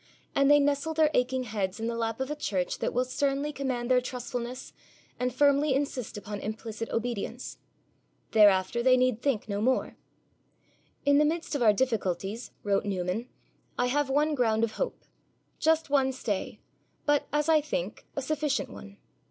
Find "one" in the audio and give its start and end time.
14.09-14.33, 15.91-16.11, 18.71-18.97